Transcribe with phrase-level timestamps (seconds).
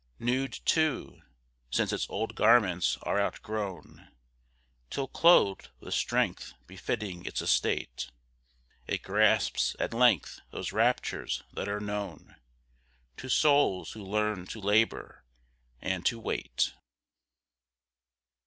[0.17, 1.21] Nude too,
[1.69, 4.09] since its old garments are outgrown;
[4.89, 8.09] Till clothed with strength befitting its estate,
[8.87, 12.35] It grasps at length those raptures that are known
[13.17, 15.23] To souls who learn to labour,
[15.79, 16.73] and to wait.